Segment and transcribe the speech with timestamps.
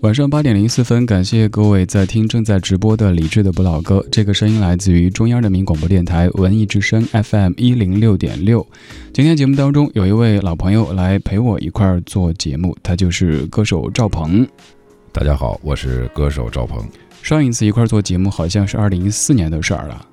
[0.00, 4.02] 晚上八点零四分，感谢各位在听正在直播的李志的不老歌。
[4.10, 8.66] 这个声音来自于中央人民广播电台文艺之声 FM 一零六点六。
[9.12, 14.48] 今天节目当中有一位老朋友来陪我一块儿做节目，他就是歌手赵鹏。
[15.12, 16.82] 大家好，我是歌手赵鹏。
[17.20, 20.06] 上一次一块儿做节目好像是二零一四年的事儿了，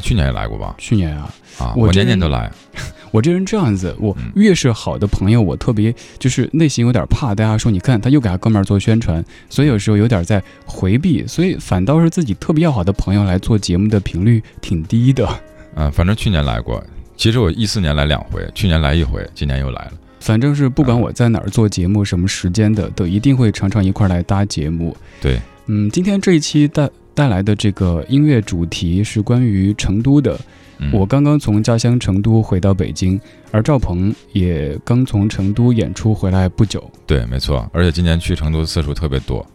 [0.00, 0.74] 去年也来过吧？
[0.78, 2.50] 去年啊，啊，我我年年都来。
[3.12, 15.28] 我这人这样子，我嗯越是好的朋友，我特别就是内心有点怕大家说，你看他又给他哥们儿做宣传，所以有时候有点在回避，所以反倒是自己特别要好的朋友来做节目的频率挺低的。
[15.74, 16.82] 嗯、 反正去年来过。
[17.16, 19.92] 其实我一四年来两回，去年来一回，今年又来了。
[20.20, 24.96] 反正是不管我在哪儿做节目，什么时间的，都一定会常常一块儿来搭节目。
[25.20, 26.88] 对，嗯，今天这一期带
[27.20, 30.40] 带来的这个音乐主题是关于成都的。
[30.78, 37.68] 嗯、我刚刚从家乡成都回到北京，而赵鹏也刚从成都演出回来不久，对，没错。
[37.74, 39.46] 而且今年去成都的次数特别多，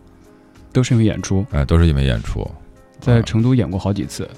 [0.72, 2.48] 都是因为演出，哎，都是因为演出。
[3.00, 4.30] 在成都演过好几次。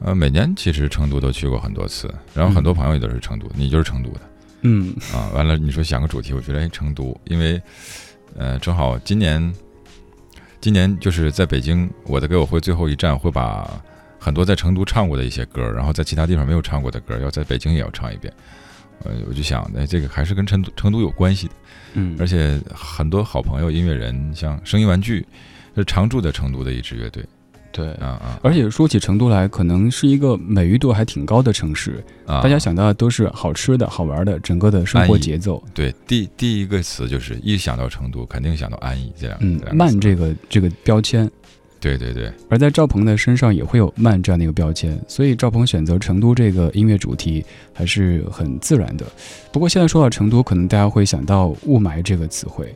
[0.00, 4.20] 呃，每年其实成都都去过很多次，然后很多朋友也都是成都，你就是成都的
[4.62, 5.30] 嗯啊。
[5.32, 7.62] 完了，你说想个主题，我觉得哎，成都，因为
[8.36, 9.40] 呃，正好今年，
[10.64, 13.70] 今年就是在北京，我的歌友会最后一站会把
[14.18, 18.32] 很多在成都唱过的一些歌，然后在其他地方没有唱过的歌，要在北京也要唱一遍。
[19.02, 21.54] 呃，我就想，哎，这个还是跟成都成都有关系的，
[21.92, 25.26] 嗯，而且很多好朋友、音乐人，像声音玩具，
[25.76, 27.22] 是常驻在成都的一支乐队
[27.74, 27.88] 对。
[27.94, 35.60] 啊啊，而且说起成都来，可能是一个美誉度还挺高的城市，啊，大家想到的都是好吃的、好玩的，整个的生活节奏。
[35.74, 41.28] 对第第一个词就是一想到成都，肯定想到安逸这样，嗯这，两个慢这个这个标签，
[41.80, 49.04] 对对对，而在赵鹏的身上也会有慢这样的一个标签，所以赵鹏选择成都这个音乐主题还是很自然的。
[49.52, 52.74] 不过现在说到成都，可能大家会想到雾霾这个词汇。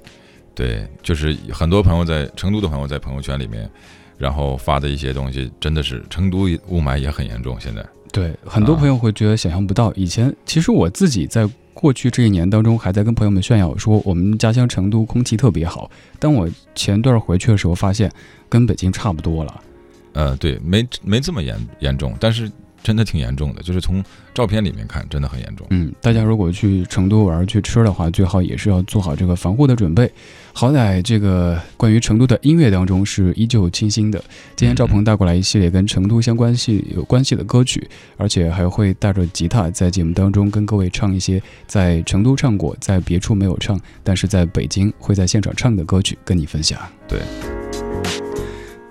[0.54, 3.70] 对，就是很多朋友在成都的朋友在朋友圈里面，
[4.19, 7.59] 然后发的一些东西，真的是成都雾霾也很严重。
[7.60, 7.82] 现在，
[8.12, 9.93] 对，很多啊朋友会觉得想象不到。
[9.94, 15.88] 以前其实我自己在过去这一年当中，还在跟朋友们炫耀说我们家乡成都空气特别好。
[16.19, 18.10] 但我前段回去的时候，发现
[18.48, 19.62] 跟北京差不多了。
[20.15, 22.50] 呃，对，没没这么严严重，但是
[22.83, 24.03] 真的挺严重的，就是从
[24.34, 25.66] 照片里面看，真的很严重。
[25.71, 30.11] 嗯，大家如果去成都玩去吃的话，最好也是要做好这个防护的准备。
[30.53, 34.19] 好歹这个关于成都的音乐当中是依旧清新的。
[34.56, 46.81] 今天赵鹏带过来一系列跟成都相关系有关系的歌曲，而且还会带着吉他在节目当中跟各位唱一些在成都唱过，在别处没有唱，但是在北京会在现场唱的歌曲跟你分享。
[47.06, 47.21] 对，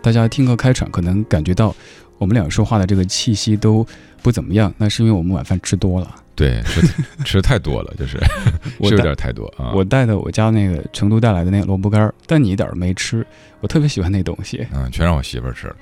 [0.01, 1.75] 大家听个开场，可能感觉到
[2.17, 3.85] 我们俩说话的这个气息都
[4.21, 6.15] 不怎么样，那是因为我们晚饭吃多了。
[6.35, 6.81] 对，吃
[7.25, 8.17] 吃太多了，就是
[8.77, 9.73] 我是有带点太多啊。
[9.73, 13.25] 我带的我家那个成都带来的那个萝卜干儿，但你一点儿没吃，
[13.59, 14.63] 我特别喜欢那东西。
[14.71, 15.75] 嗯， 全让我媳妇儿吃了。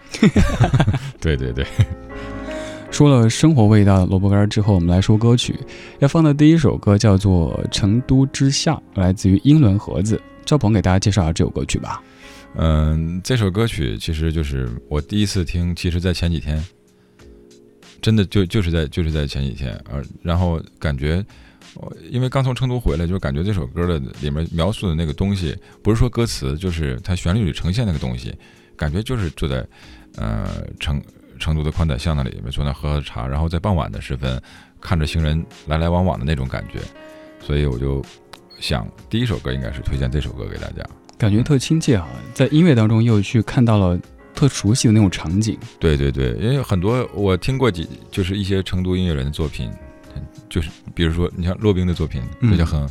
[1.20, 1.66] 对对对，
[2.90, 5.54] 说了生活味道的萝卜干儿之后，我们来说歌曲。
[6.00, 10.22] 要放的第一首歌叫做《成都之夏》，来自于英伦盒子。
[10.46, 12.02] 赵鹏给大家介绍下这首歌曲吧。
[12.58, 16.64] 嗯，这首歌曲其实就是我第一次听，其实在前几天，
[18.02, 21.24] 真的就就是在就是在前几天，呃，然后感觉，
[21.74, 28.34] 我因为刚从成都回来，就感觉这首歌的里面描述的那个东西，不是说歌词，就是它旋律里呈现那个东西，
[28.78, 29.68] 感觉就是坐在，
[30.16, 31.02] 呃，成
[31.38, 34.42] 成都的宽窄巷子里面坐那喝喝茶，然后在傍晚的时分，
[34.80, 36.80] 看着行人来来往往的那种感觉，
[37.46, 38.02] 所以我就
[38.62, 40.86] 想，第一首歌应该是推荐这首歌给大家。
[41.18, 44.00] 感觉特亲切啊，在音乐当中又去看到了
[44.34, 45.58] 特熟悉的那种场景。
[45.80, 49.72] 对对对，因为很多我听过几，就是一些成都音乐人的作品，
[50.50, 52.90] 就是比如说你像骆宾的作品，嗯这就很、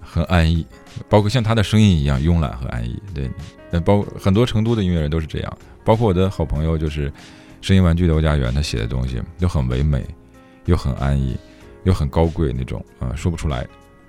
[0.00, 0.66] 很安逸，
[1.08, 3.00] 包括像他的声音一样慵懒和安逸。
[3.14, 3.30] 对，
[3.70, 7.10] 那包很多成都的音乐人都是这样，包括我的好朋友就是
[7.62, 10.04] 声音玩具的欧家园，他写的东西又很唯美，
[10.66, 11.36] 又很安逸，
[11.84, 13.66] 又很高贵那种啊、说不出来，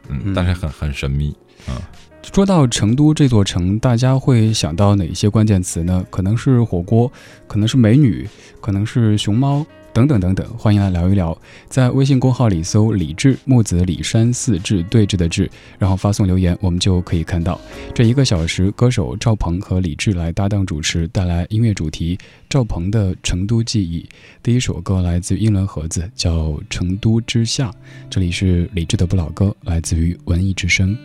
[0.10, 1.34] 嗯，嗯但是很很神秘
[1.66, 1.80] 啊。
[2.22, 6.06] 说到成都这座城，大家会想到哪些关键词呢？
[6.12, 7.12] 可能是火锅，
[7.48, 8.28] 可能是美女，
[8.62, 10.46] 可能是熊猫，等等等等。
[10.56, 11.36] 欢迎来聊一聊，
[11.68, 15.50] 在微信公号里搜“李志木子李山四志对峙的志”，
[15.80, 17.60] 然后发送留言，我们就可以看到
[17.96, 24.08] 这一个小时，歌手赵鹏和李志来搭档主持，带来音乐主题赵鹏的成都记忆。
[24.44, 27.70] 第一首歌来自于英伦盒子，叫《成都之夏》。
[28.12, 30.96] 这里是李志的不老歌，来自于文艺之声。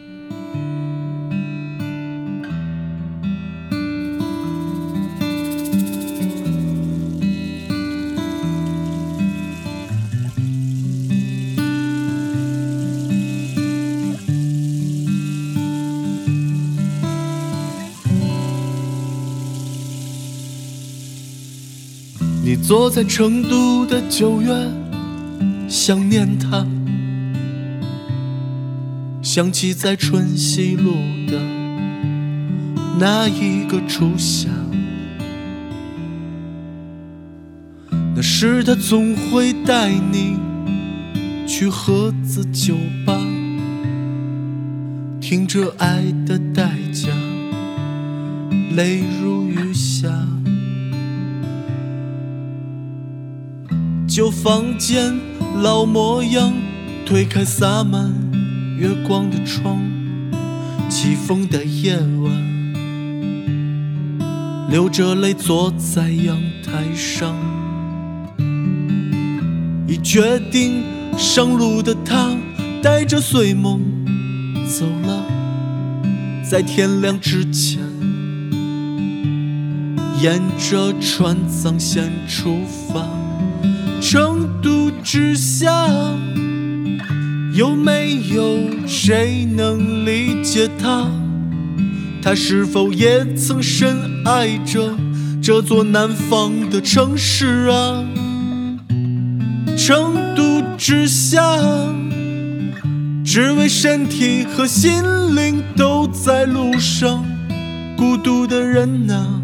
[22.73, 24.51] 坐在成都的九月，
[25.69, 26.67] 想念他，
[29.21, 30.93] 想起在春熙路
[31.27, 31.39] 的
[32.99, 34.49] 那一个初夏，
[38.17, 40.39] 那时他总会带你
[41.47, 43.21] 去盒子酒吧，
[45.21, 47.11] 听着爱的代价，
[48.75, 49.42] 泪如
[54.14, 55.19] 旧房间
[55.62, 56.53] 老模样，
[57.06, 58.12] 推开洒满
[58.76, 59.81] 月光的窗，
[60.91, 62.31] 起风的夜晚，
[64.69, 67.35] 流着泪坐在阳台上。
[69.88, 70.82] 已决定
[71.17, 72.37] 上路的他，
[72.82, 73.81] 带着碎梦
[74.69, 75.25] 走了，
[76.44, 77.81] 在天亮之前，
[80.20, 82.58] 沿着川藏线出
[82.93, 83.22] 发。
[84.12, 85.88] 成都之下，
[87.55, 91.11] 有没有谁能理解他？
[92.20, 94.94] 他是否也曾深爱着
[95.43, 98.05] 这座南方的城市啊？
[99.79, 101.41] 成都之下，
[103.25, 104.93] 只为身体和心
[105.35, 107.25] 灵都在路上。
[107.97, 109.41] 孤独的人啊，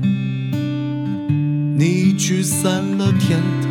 [1.74, 3.67] 你驱散了天堂。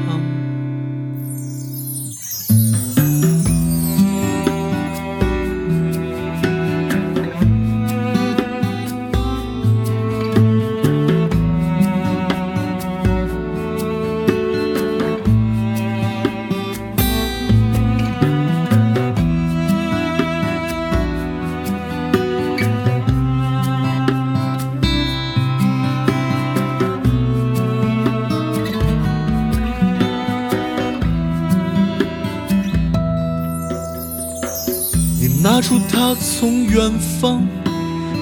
[36.77, 37.41] 远方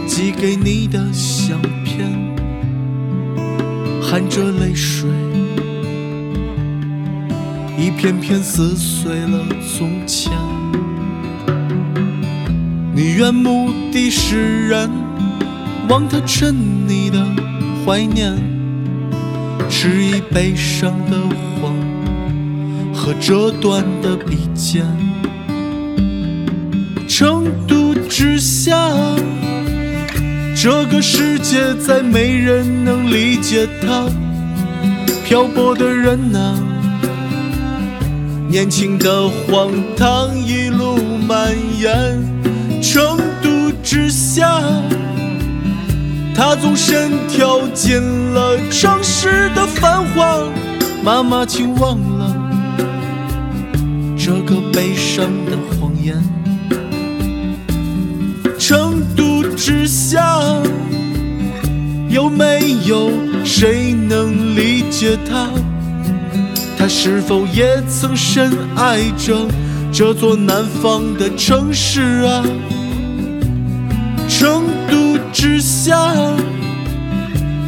[0.08, 2.10] 寄给你的相片，
[4.02, 5.10] 含着泪水，
[7.78, 9.46] 一片片撕碎了
[9.78, 10.32] 从前。
[12.94, 14.90] 你愿目的使然，
[15.90, 16.56] 望他沉
[16.88, 17.22] 溺的
[17.86, 18.38] 怀念，
[19.70, 21.18] 迟疑悲伤的
[21.60, 21.76] 谎
[22.94, 24.86] 和折断的笔尖。
[27.06, 27.85] 成都
[28.18, 28.78] 之下，
[30.56, 34.08] 这个世界再没人能理解他。
[35.26, 36.58] 漂泊的人啊，
[38.48, 40.96] 年轻的荒唐一路
[41.28, 42.24] 蔓延。
[42.82, 44.62] 成都之下，
[46.34, 48.02] 他纵身跳进
[48.32, 50.42] 了城市的繁华。
[51.04, 52.34] 妈妈，请忘了
[54.18, 56.16] 这个悲伤的谎言。
[58.68, 60.42] 成都之下，
[62.10, 63.12] 有没有
[63.44, 65.48] 谁能理解他？
[66.76, 69.48] 他是否也曾深爱着
[69.94, 72.44] 这座南方的城市啊？
[74.28, 75.96] 成都之下，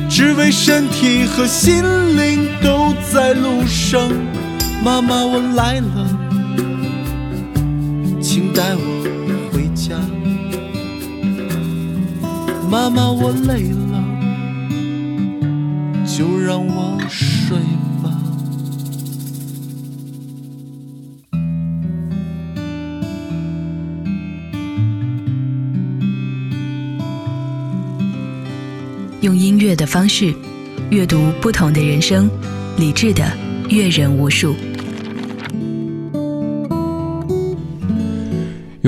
[0.09, 1.83] 只为身体和心
[2.17, 4.01] 灵都在路上。
[4.83, 6.07] 妈妈，我来了，
[8.19, 8.96] 请带我。
[12.69, 14.03] 妈妈，我累了，
[16.05, 17.57] 就让我睡
[18.03, 18.11] 吧。
[29.21, 30.33] 用音乐的方式
[30.89, 32.29] 阅读不同的人生，
[32.77, 33.25] 理智的
[33.69, 34.53] 阅人无数。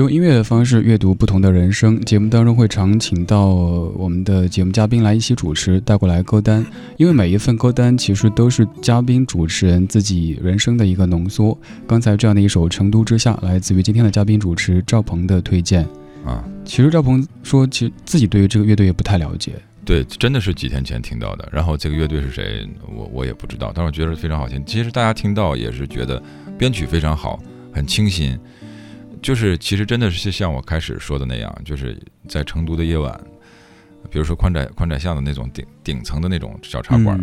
[0.00, 2.00] 用音乐的方式阅读不同的人生。
[2.06, 6.64] 节目当中会常请到我们的节目嘉宾来一起主持，带过来歌单。
[6.96, 11.56] 因为每一份歌单其实都是嘉宾主持人自己人生的一个浓缩。
[11.86, 15.86] 刚才这样的一首《成都之夏》，来自于今天的嘉宾主持赵鹏的推荐。
[16.24, 19.52] 啊，其实赵鹏说，其实自己对于这个乐队也不太了解。
[19.84, 21.46] 对，真的是几天前听到的。
[21.52, 24.64] 然后这个乐队是谁，我我也不知道，但是我觉得非常好听。
[24.64, 26.22] 其实大家听到也是觉得
[26.56, 27.38] 编曲非常好，
[27.70, 28.38] 很清新。
[29.22, 31.96] 就是其实真的是像我开始说的那样，就是
[32.28, 33.18] 在成都的夜晚，
[34.10, 37.18] 比如说宽窄宽窄巷的那种顶顶层的那种小茶馆，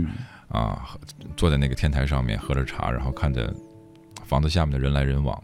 [0.49, 0.95] 啊，
[1.35, 3.53] 坐在那个天台上面喝着茶，然后看着
[4.25, 5.41] 房子下面的人来人往，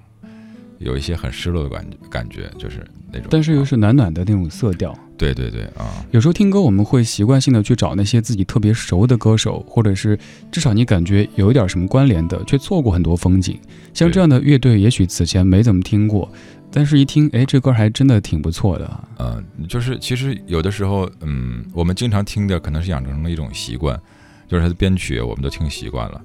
[0.78, 3.28] 有一些很失落的感感觉，就是那种。
[3.32, 4.98] 但是又是暖暖的那种色调。
[5.18, 6.06] 对对对啊！
[6.12, 10.18] 有时候听歌，我们会习惯性的去找那些自己特别熟的歌手，或者是
[10.52, 13.60] 至少你感觉有一点什么关联的，却错过很多风景。
[13.94, 16.28] 像这样的乐队，也许此前没怎么听过，
[16.72, 19.00] 但是一听，哎，这歌还真的挺不错的。
[19.20, 24.00] 嗯，就是其实有的时候，嗯，我们经常听的可能是养成了一种习惯，
[24.48, 26.22] 就是它的编曲我们都听习惯了，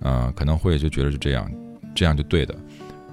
[0.00, 1.48] 嗯，可能会就觉得是这样，
[1.94, 2.54] 这样就对的。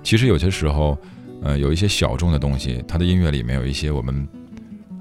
[0.01, 0.97] 其实有些时候，
[1.41, 4.25] 呃，有一些小众的东西，它的音乐里面有一些我们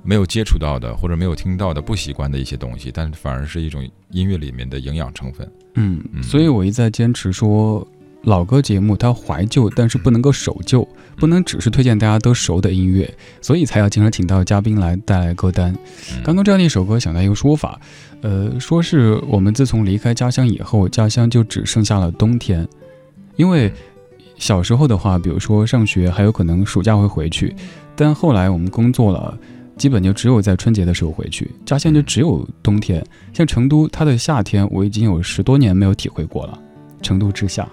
[0.07, 5.51] 没有接触到的，或者没有听到的不习惯的一些东西，但反而是一种音乐里面的营养成分。
[5.75, 7.87] 嗯，所以我一再坚持说，
[8.23, 10.87] 老歌节目它怀旧，但是不能够守旧，
[11.17, 15.77] 不能只是推荐大家都熟的音乐，所以才要经常请到嘉宾来带来歌单。
[16.25, 17.81] 刚刚这样的一首歌，想到一个说法，
[18.23, 22.67] 呃，说是我们自从离开家乡以后，家乡就只剩下了冬天，
[23.37, 23.73] 因为。
[24.39, 27.57] 小时候的话，比如说上学，还有可能暑假会回去，
[27.97, 29.35] 但后来我们工作了，
[29.77, 33.05] 基本就只有在春节的时候回去，家乡就只有冬天。
[33.33, 36.59] 像成都，它的夏天我已经有十多年没有体会过了。
[37.03, 37.69] 成都之夏，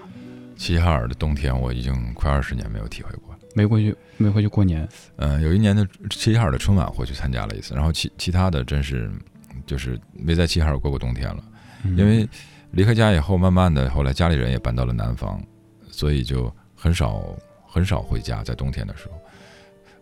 [0.56, 4.86] 齐齐哈尔的冬天我已经快二十年没有体会过，没回去，没回去过年。
[5.16, 9.10] 嗯，有一年的齐齐哈尔的春晚回去参加了一次，然后其其他的真是
[9.66, 11.42] 就是没在齐齐哈尔过过冬天了，
[11.96, 12.28] 因为
[12.72, 15.40] 离开家以后，慢慢的后来家里人也搬到了南方。
[15.90, 17.22] 所以就很少
[17.64, 19.14] 很少回家，在冬天的时候。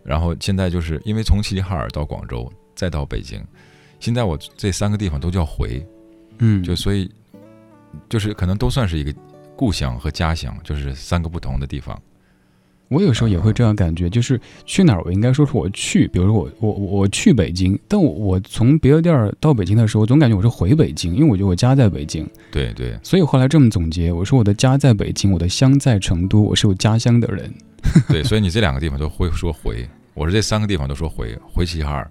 [0.05, 3.43] 然后现在就是因为从齐齐哈尔到广州，再到北京，
[4.01, 5.87] 现在我这三个地方都叫回，
[6.39, 7.11] 嗯，就所以
[8.09, 9.15] 就是可能都算是一个
[9.57, 12.01] 故乡和家乡，就是三个不同的地方。
[12.93, 22.29] 我有时候也会这样感觉，就是去哪儿，我应该说是我去，比如说我我我去北京，但我我从别的地儿到北京的时候，总感觉我是回北京，因为我觉得我家在北京。
[22.51, 22.95] 对对。
[23.03, 27.53] 所以后来这么总结，我说我的家在北京，我的乡在成都，我是有家乡的人。
[28.09, 32.11] 对，所以你这两个地方都会说回，我是这三个地方都说回，回齐齐哈尔，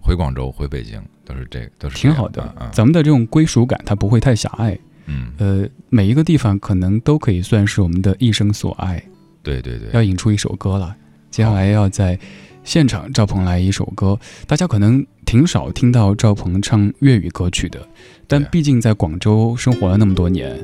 [0.00, 2.54] 回广州，回北京，都是这都是挺好的。
[2.72, 4.78] 咱们的这种归属感，它不会太狭隘。
[5.06, 5.32] 嗯。
[5.38, 9.02] 呃，每一个地方可能都可以算是我们的一生所爱。
[9.50, 10.94] 对对对，要引出一首歌了。
[11.30, 12.18] 接下来要在
[12.62, 17.80] 现场赵鹏来一首歌，大家可能挺少听到赵鹏唱粤语歌曲的，
[18.28, 20.56] 但毕竟在广州生活了那么多年，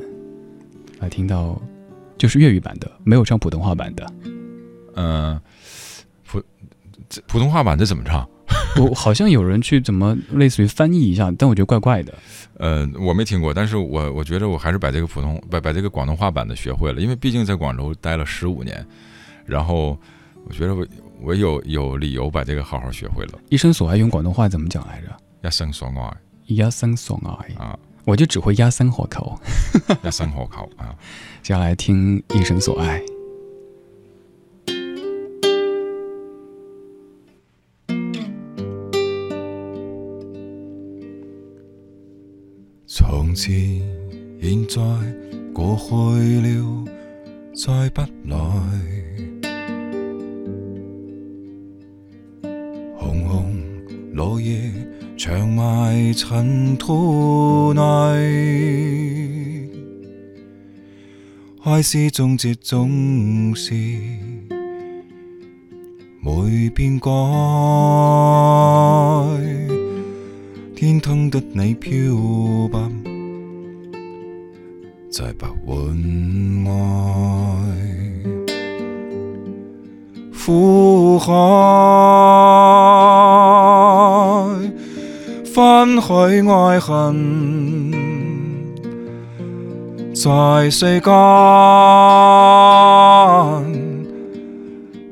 [0.99, 1.61] 来听到
[2.17, 4.13] 就是粤语版的，没有唱普通话版的。
[4.95, 5.39] 嗯，
[6.25, 6.41] 普
[7.25, 8.27] 普通话版的怎么唱？
[8.77, 12.13] 我好像有人去怎么类似于翻译一下，但我觉得怪怪的。
[12.59, 18.85] 呃，我没听过，但是我我觉得我还是把这个普通把把这个广东话版的学会了，因为毕竟在广州待了十五年，
[19.45, 19.97] 然后
[20.45, 20.85] 我觉得我
[21.21, 23.39] 我有有理由把这个好好学会了。
[23.49, 25.47] 一生所爱用广东话怎么讲来着？
[25.47, 27.77] 一生所爱，一生所爱啊！
[28.05, 29.39] 我就只会一生河口，
[30.03, 30.95] 一生河口啊！
[31.43, 33.01] 接下来听一生所爱。
[43.37, 43.79] 从前、
[44.41, 44.81] 现在、
[45.53, 45.93] 过去
[46.41, 46.85] 了，
[47.53, 48.35] 再不来。
[52.95, 53.55] 红红
[54.11, 54.71] 落叶
[55.15, 57.81] 长埋尘土内，
[61.61, 63.75] 爱是终结，总是
[66.21, 67.11] 没变改。
[70.75, 71.93] 天通得你漂
[72.71, 72.79] 白，
[75.17, 76.71] 在白云外，
[80.45, 81.33] 苦海
[85.43, 87.91] 分许爱恨，
[90.13, 91.11] 在世间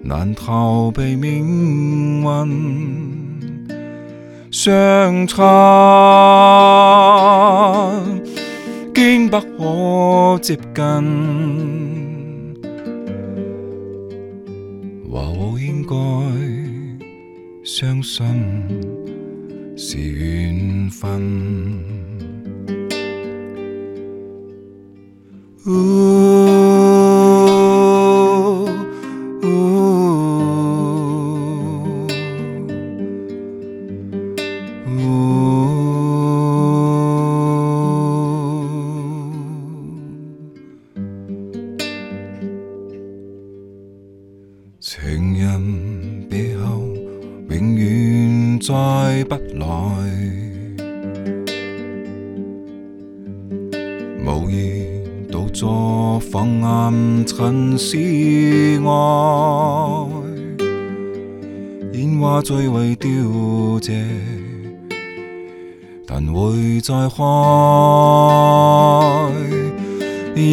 [0.04, 2.86] 难逃避命运。
[4.52, 5.44] 相衬，
[8.94, 9.40] 竟不
[9.77, 10.84] 我接近。
[15.12, 15.96] 话我应该
[17.63, 18.25] 相信
[19.75, 21.85] 是缘分。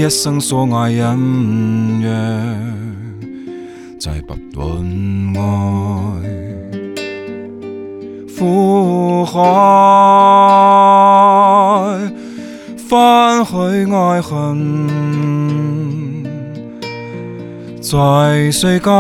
[0.03, 2.11] 一生所爱隐约，
[4.01, 5.43] 再不论爱。
[8.37, 9.39] 苦海
[12.77, 13.55] 翻去
[13.95, 16.27] 爱恨，
[17.81, 18.93] 在世间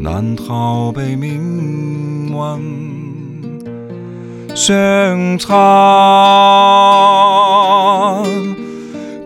[0.00, 2.34] 难逃避命运
[4.56, 5.38] 相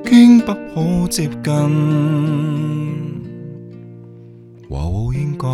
[0.05, 1.55] 经不好接近，
[4.69, 5.49] 和好应该。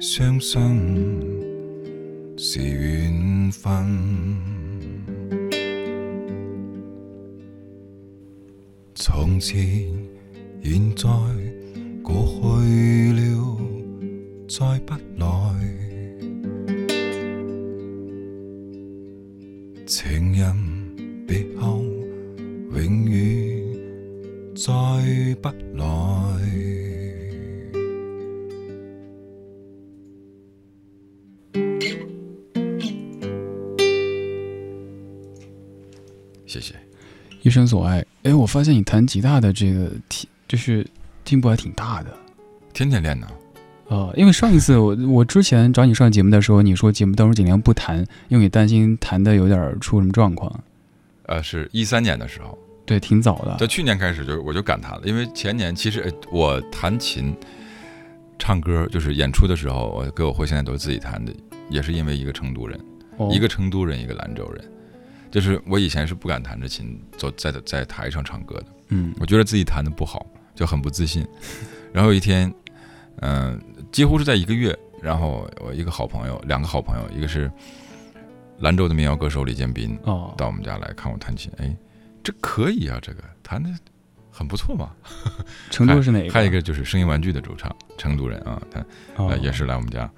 [0.00, 0.58] 相信
[2.36, 3.68] 是缘分。
[8.94, 9.88] 从前、
[10.62, 11.08] 现在
[12.02, 13.56] 过去了，
[14.48, 15.26] 再不来。
[37.48, 40.86] 一生所爱，哎，我发现你弹吉他的这个提，就是
[41.24, 42.14] 进步还挺大的。
[42.74, 43.26] 天天练呢。
[43.86, 50.62] 呃，因为上一次我我之前找你上节目的时候，你说节目当中尽量不弹，因为你担心弹的有点出什么状况。
[51.22, 53.56] 呃，是一三年的时候，对，挺早的。
[53.58, 57.34] 在去年开始就我就敢弹了，因为前年其实我弹琴、
[58.38, 61.32] 唱歌，就是演出的时候，我歌友会现在都是自己弹的，
[61.70, 62.78] 也是因为一个成都人，
[63.16, 64.62] 哦、一个成都人，一个兰州人。
[65.30, 71.26] 就是我以前是不敢弹着琴走在在台上唱歌的，嗯，我觉得自己弹的不好，就很不自信。
[71.92, 72.52] 然后有一天，
[73.20, 73.60] 嗯、
[73.92, 77.50] 几乎是在一个月，然后我一个好朋友，两个好朋友，一个是
[78.60, 81.76] 兰州的民谣歌手李建斌，哦，到我们家来看我弹琴，哎，
[82.22, 83.70] 这可以啊，这个弹的
[84.30, 84.90] 很不错嘛。
[85.70, 86.32] 成都是哪个？
[86.32, 88.80] 还有一个就是声音玩具的主唱，成都人啊，他、
[89.16, 90.10] 哦呃、也是来我们家。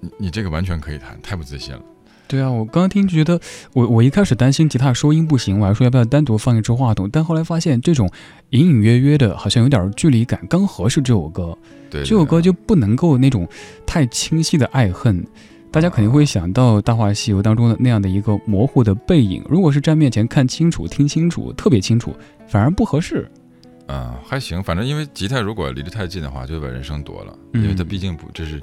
[0.00, 1.82] 你你这个完全可以弹，太不自信了。
[2.26, 3.38] 对啊，我刚刚听就觉得，
[3.74, 8.10] 我我一开始担心吉他收音不行，我还说要不要单独放一支话筒，但后来发现这种
[8.50, 11.56] 隐隐约约的，好像有点距离感，刚合适这首歌。
[11.90, 13.46] 对，这首歌就不能够那种
[13.86, 15.24] 太清晰的爱恨，
[15.70, 19.44] 大家肯定会想到《大话西游》当中的那样的一个模糊的背影。
[19.48, 22.16] 如果是站面前看清楚、听清楚、特别清楚，
[22.48, 23.30] 反而不合适。
[23.86, 28.58] 嗯，还行，反正因为吉他如果离得太近的话，就把人声夺了，因为它嗯毕竟不这是。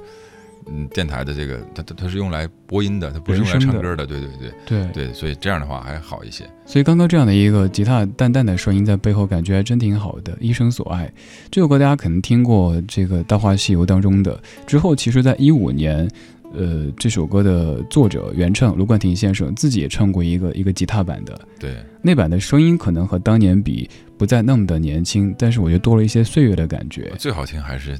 [0.67, 6.43] 嗯，电台的这个，它它它是用来播音的，它不是用来唱歌的，对对对对，对，所以这样的话还好一些。
[6.65, 10.37] 所以刚刚这样的一个吉他淡淡的声音在背后，感觉还真挺好的。
[10.39, 11.11] 一生所爱
[11.49, 14.41] 这首歌，大家可能听过这个《大话西游》当中的。
[14.65, 16.09] 之后，其实在一五年，
[16.53, 21.39] 呃，这首歌的作者原唱卢冠廷先生自己也唱过一个一个吉他版的。
[21.59, 27.97] 对，那版的声音可能和当年比不再那么的年轻，但是我觉得多了一些岁月的感觉，最好听还是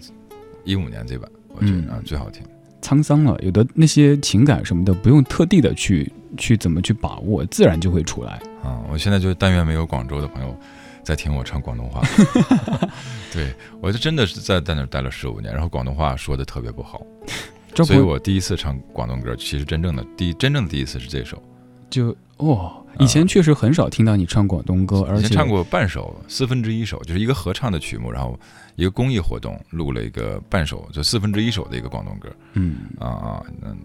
[0.63, 2.43] 一五年这版，我觉得嗯啊最好听。
[2.81, 3.37] 沧桑了。
[3.41, 8.41] 有的那些情感什么的，不用特地的去去怎么去把握，自然就会出来。
[8.63, 10.55] 啊，我现在就但愿没有广州的朋友
[11.03, 12.01] 在听我唱广东话。
[13.33, 17.01] 对我就真的是在在那儿待了十五年，然后广东话说的特别不好，
[17.75, 21.41] 所以我第一次唱广东歌，其实真正的第一真正的第一次是这首。
[21.89, 28.39] 就哦，以前确实很少听到你唱广东歌，而且以前唱过半首、四分之一首，就是一个合唱的曲目，然后
[28.75, 32.29] 一个公益活动录了一个半首，就四分之一首的一个广东歌。
[32.53, 33.41] 嗯，啊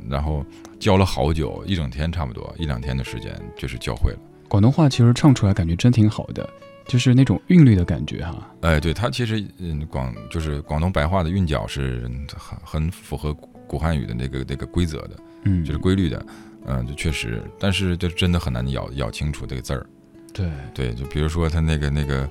[0.09, 0.45] 然后
[0.79, 4.19] 教了好久，一整天差不多一两天的时间，就是教会了。
[4.49, 6.49] 广东话其实唱出来感觉真挺好的，
[6.87, 8.49] 就是那种韵律的感觉哈。
[8.61, 12.03] 哎，对，它其实嗯广就是广东白话的韵脚是
[12.37, 13.35] 很很符合
[13.67, 16.46] 古汉语的那个那个规则的，嗯，就是规律的，嗯，
[16.87, 19.87] 就确实，但是就真的很难咬咬清楚这个字儿。
[20.33, 22.29] 对，对，就比如说他那个那个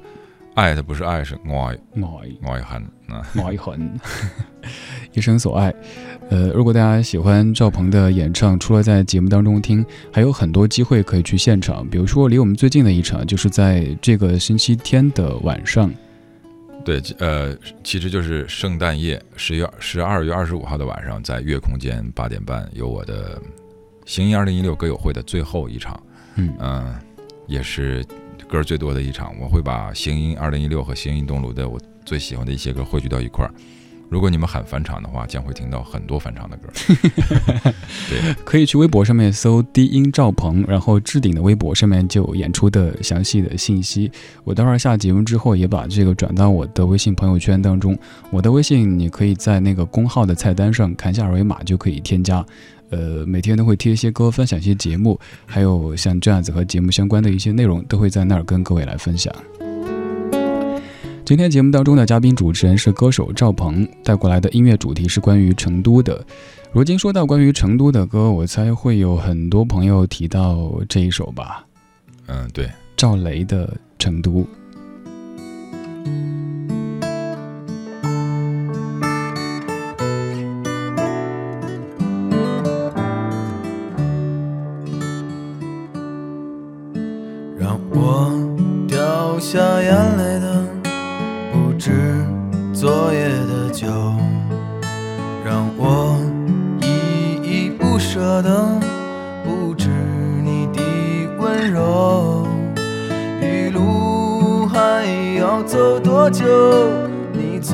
[0.53, 3.25] 爱，他不是爱，是爱爱爱恨啊。
[3.35, 3.99] 爱恨，
[5.13, 5.73] 一生所爱。
[6.29, 11.87] 呃，如果大家喜欢赵鹏的演唱，除了在节目当中听，还有很多机会可以去现场。
[11.87, 15.91] 比如说，离我们最近的一场，就是在这个星期天的晚上。
[16.83, 23.41] 对，呃，其实就是圣诞夜，十月十二月二十五号的晚上，在月空间八点半有我的
[24.05, 25.99] 行音二零一六歌友会的最后一场，
[26.35, 26.95] 嗯嗯、
[27.47, 28.05] 也是
[28.47, 29.33] 歌最多的一场。
[29.39, 33.51] 我会把行音二零一六和行音东卢的我最喜欢的一些歌汇聚到一块儿，
[34.07, 36.69] 如果你们喊返场的话，将会听到很多返场的歌。
[38.07, 44.11] 对，可以去微博上面搜“低音赵鹏”，然后置顶的微博上面就有演出的详细的信息。
[44.43, 47.97] 我待会儿下节目之后也把这个转到我的微信朋友圈当中。
[48.29, 52.45] 我的微信你可以在那个公号的菜单上看一下二维码就可以添加。
[52.95, 59.35] 呃，每天都会贴一些歌，分享一些节目，还有像这样子和节目相关的一些内容，都会在那儿跟各位来分享。
[61.25, 66.25] 今天节目当中的嘉宾主持人是歌手赵鹏，带过来的音乐主题是关于成都的。
[66.71, 71.65] 如今说到关于成都的歌，我猜会有很多朋友提到这一首吧？
[72.27, 73.67] 嗯，对，赵雷的
[73.99, 74.47] 《成都》。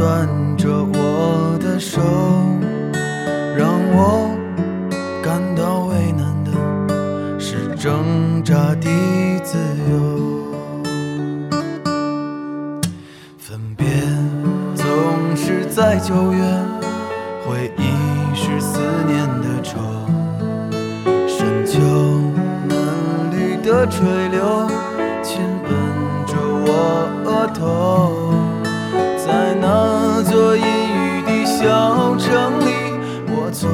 [0.02, 2.02] 攥着我的手，
[3.56, 4.36] 让我
[5.22, 8.90] 感到为难的是挣扎的
[9.44, 9.60] 自
[9.92, 9.94] 由。
[13.38, 13.86] 分别
[14.74, 14.88] 总
[15.36, 16.42] 是在九月，
[17.46, 17.94] 回忆
[18.34, 19.78] 是思念的愁。
[21.28, 21.80] 深秋
[22.68, 24.68] 嫩绿的垂柳，
[25.22, 25.72] 亲吻
[26.26, 26.34] 着
[26.66, 28.31] 我额头。
[31.62, 32.74] 小城里，
[33.28, 33.70] 我从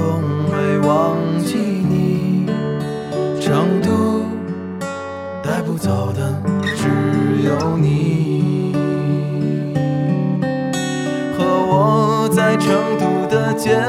[0.51, 2.45] 未忘记你。
[3.39, 4.23] 成都
[5.41, 6.19] 带不走的
[6.75, 6.89] 只
[7.45, 8.73] 有你，
[11.37, 12.67] 和我在成
[12.99, 13.79] 都的街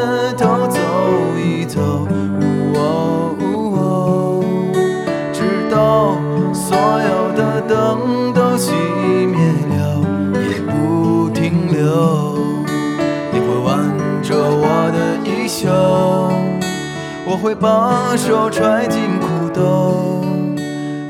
[17.41, 20.25] 会把手揣进裤兜，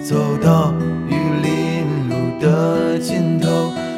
[0.02, 0.74] 走到
[1.08, 3.48] 玉林路的尽头，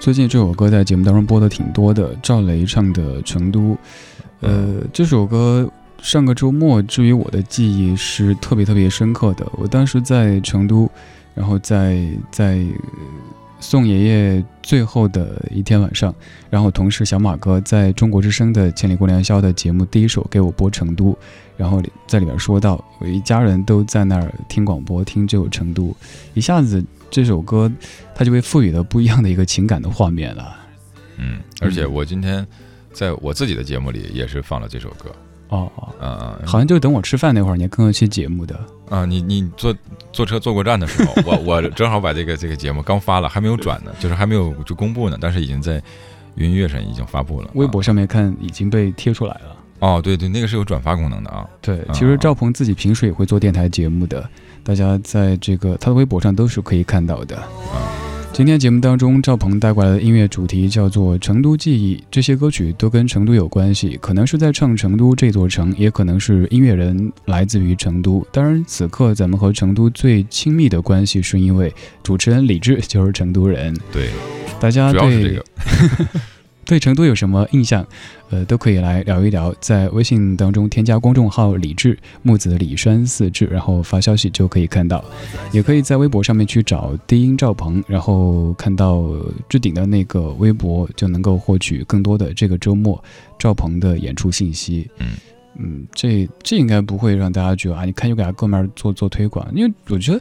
[0.00, 3.60] 最近这首歌在节目当中播的挺多的，赵雷唱的《成都》。
[4.40, 5.70] 呃，这首歌
[6.02, 9.46] 上个周末，至于我的记忆是特别特别深刻的。
[9.52, 10.90] 我当时在成都，
[11.32, 12.66] 然后在在
[13.60, 16.12] 宋爷爷最后的一天晚上，
[16.50, 21.12] 然后同事小马哥在中国之声的《千里共良宵》的节目第一首给我播《成都》，
[21.56, 25.84] 然后在里边说到，我一家人都在那儿听广播，听这首《成都》，
[26.34, 27.70] 一下子这首歌
[28.12, 30.56] 它就被赋予了不一样的一个情感的画面了。
[31.16, 32.44] 嗯，而且我今天
[32.92, 35.14] 在我自己的节目里也是放了这首歌。
[35.52, 38.58] 哦，嗯嗯，好像就等我吃饭那会儿，你更了期节目的。
[38.88, 39.74] 啊，你你坐
[40.12, 45.82] 坐车坐过站的时候，我我正好把这个这个节目刚发了，还没有转呢， 就是还没有就公布呢，但是已经在
[46.36, 47.50] 云音乐上已经发布了。
[47.54, 49.56] 微博上面看已经被贴出来了。
[49.80, 51.46] 哦，对对，那个是有转发功能的啊。
[51.60, 54.26] 对，其实赵鹏自己平时也会做电台节目的，
[54.62, 57.36] 大家在这个他的微博上都是可以看到的。
[57.36, 57.92] 啊，
[58.32, 68.26] 今天节目当中，赵鹏带过来的音乐主题叫做《成都记忆》，这些歌曲都跟成都有关系，可能是在唱成都这座城，也可能是音乐人来自于成都。
[68.32, 73.76] 当然，此刻咱们和成都最亲密的关系，是因为主持人李志就是成都人。
[73.92, 74.08] 对，
[74.58, 75.44] 大家对这个。
[76.64, 77.86] 对成都有什么印象？
[78.30, 85.04] 呃，都可以来聊一聊，在微信当中添加公众号“李志木子李山四志”，然后发消息就可以看到。
[85.52, 89.04] 也可以在微博上面去找低音赵鹏，然后看到
[89.48, 93.02] 置顶的那个微博，就能够获取更多的这个周末
[93.38, 94.88] 赵鹏的演出信息。
[94.98, 95.08] 嗯
[95.58, 100.20] 嗯，这这应该不会让大家觉得啊，你看又给他哥们儿做做推广，因为我觉得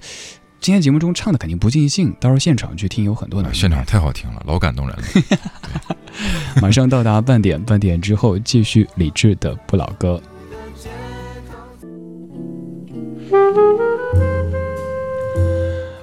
[0.62, 5.04] 今天节目中唱的肯定不尽兴，到时候现场去听有很多现场太好听了，老感动人了。
[6.62, 10.22] 马上到达半点，半点之后继续李志的不老歌。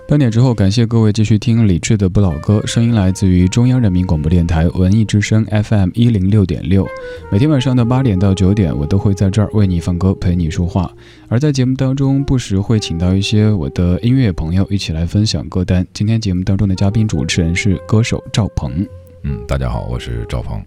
[0.09, 6.88] 半点之后，感谢各位继续听李志的不老歌，声音来自于中央人民广播电台文艺之声 FM 一零六点六。
[7.31, 10.90] 每天晚上的八点到九点，我都会在这儿为你放歌，陪你说话。
[11.29, 15.87] 而在节目当中，不时会请到一些我的音乐朋友一起来分享歌单。
[15.92, 18.88] 今天节目当中的嘉宾主持人是歌手赵鹏。
[19.25, 20.59] 嗯，大家好，我是赵鹏。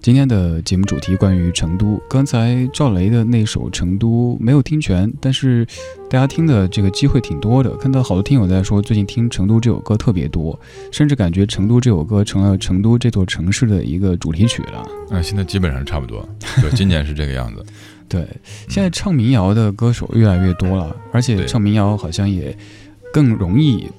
[0.00, 2.00] 今天的节目主题关于成都。
[2.08, 5.66] 刚才赵雷的那首《成都》没有听全，但是
[6.08, 7.76] 大家听的这个机会挺多的。
[7.76, 10.58] 看到好多听友在说，最近听《成都》这首歌特别多，
[10.92, 14.78] 甚至感觉《成都》这首歌成了成都这座城市的一个主题曲了。
[15.10, 16.26] 啊，现在基本上差不多，
[16.60, 17.64] 对，今年是这个样子。
[18.08, 18.26] 对，
[18.68, 22.56] 现在唱民谣的歌手越来越多了，而且唱民谣好像也
[23.12, 23.90] 更容易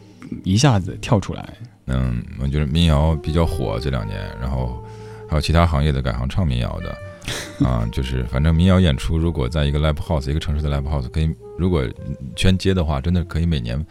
[0.43, 1.53] 一下子跳出来。
[1.87, 4.83] 嗯，我觉得民谣比较火这两年，然后
[5.29, 11.87] 还有其他行业的改行唱民谣的，啊，就是反正民谣演出，如果在一个 live house 一个城市的 live house 可以，如果
[12.35, 13.85] 全接的话，真的可以每年，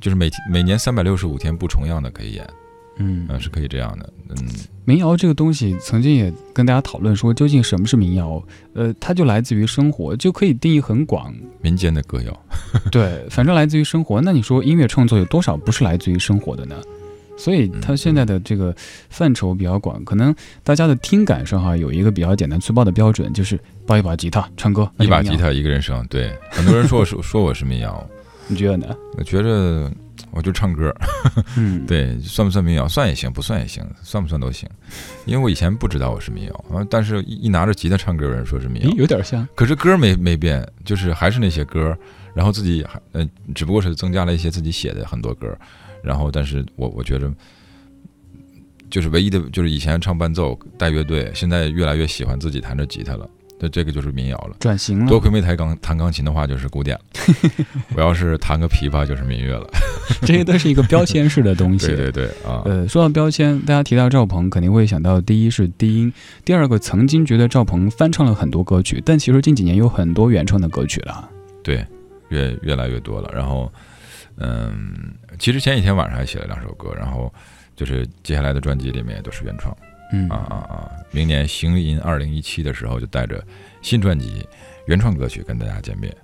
[0.00, 2.48] 就是每每年三百六十五天不重样的可以演，
[2.98, 4.12] 嗯，是可以这样的。
[4.28, 4.36] 嗯，
[4.84, 8.42] 民谣这个东西，曾经也跟大家讨论说，究竟什么是民谣？
[8.74, 12.44] 呃，它就来自于生活，就可以定义很广，民间的歌谣。
[12.92, 14.20] 对，反正来自于生活。
[14.20, 16.80] 那你说音乐创作有多少不是来自于生活的呢？
[17.36, 18.74] 所以它现在的这个
[19.08, 26.04] 范畴比较广，可能大家的听感上哈有一个比较简单粗暴的标准，就是抱一把吉他唱歌，一把吉他一个人声。
[26.08, 28.06] 对，很多人说 我是说我是民谣，
[28.46, 28.96] 你觉得呢？
[29.16, 29.90] 我觉着
[30.30, 30.94] 我就唱歌，
[31.56, 32.88] 嗯，对，算不算民谣？
[32.88, 34.68] 算也行，不算也行，算不算都行。
[35.24, 39.46] 因为我以前不知道我是民谣啊，但是一拿着吉他唱歌，有人说是民谣，有点像。
[39.54, 41.96] 可是歌没没变，就是还是那些歌，
[42.34, 45.56] 然后自己还呃，只不过是增加了一些自己写的很多歌。
[46.04, 47.32] 然后，但是我我觉得，
[48.90, 53.28] 就是唯一的，就是以前唱伴奏带乐队，现在越来越喜欢自己弹着吉他了。
[53.60, 55.08] 那这个就是民谣了，转型了。
[55.08, 57.02] 多亏没弹钢弹钢琴的话，就是古典了。
[57.96, 59.70] 我要是弹个琵琶，就是民乐了。
[60.26, 61.86] 这些都是一个标签式的东西。
[61.86, 62.60] 对对对啊。
[62.66, 66.12] 呃，说到标签，大家提到赵鹏，肯定会想到第一是低音，
[66.44, 71.30] 第二个曾经觉得赵鹏翻唱了很多歌曲，但其实近几年有很多原创的歌曲了。
[71.62, 71.86] 对，
[72.28, 73.30] 越越来越多了。
[73.32, 73.72] 然后。
[74.36, 77.32] 嗯，其实前几天晚上还写了两首歌，然后
[77.76, 79.76] 就是接下来的专辑里面都是原创。
[80.12, 80.90] 嗯啊啊啊！
[81.10, 83.42] 明年行吟二零一七的时候，就带着
[83.80, 84.46] 新专辑
[84.86, 86.14] 原创歌曲跟大家见面。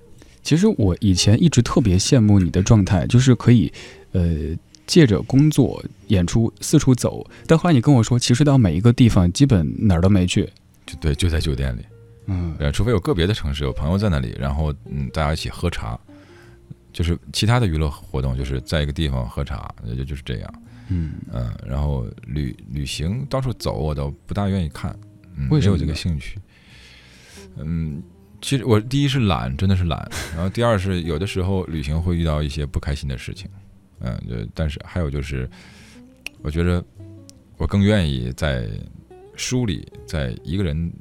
[0.43, 3.73] 其实我以前一直特别羡慕你的状态，就是可以
[4.11, 7.25] 呃借着工作演出四处走。
[7.47, 10.45] 但后来你跟我说，其实到每一个地方基本哪儿都没去，
[10.85, 11.81] 就对，就在酒店里。
[12.27, 15.99] 嗯，除非有个别的城市有朋友在那里，然后嗯大家一起喝茶。
[16.93, 20.63] 就是其他的娱乐活动，就是在一个地方喝茶，也就就是这样。
[20.89, 24.97] 嗯嗯，然后旅旅行到处走，我都不大愿意看，
[25.35, 26.37] 嗯没有这个兴趣。
[27.57, 28.03] 嗯，
[28.41, 30.09] 其实我第一是懒，真的是懒。
[30.35, 33.49] 然后第二是有的时候旅行会遇到一些不开心的事情。
[33.99, 35.49] 嗯，就但是还有就是，
[36.41, 36.83] 我觉得
[37.57, 38.67] 我更愿意在
[39.35, 40.91] 书里，在一个人。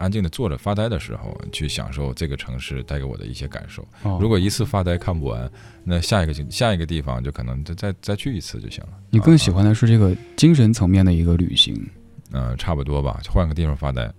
[0.00, 3.86] 安静的坐着发呆的时候，去享受这个城市带给我的一些感受。
[4.18, 5.48] 如果一次发呆看不完，
[5.84, 8.90] 那下一个下一个地方就可能再再再去一次就行了。
[9.10, 11.86] 你更喜欢的是这个精神层面的一个旅行？
[12.32, 14.10] 嗯，差不多吧，换个地方发呆。